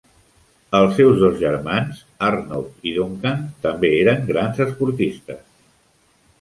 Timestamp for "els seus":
0.77-1.19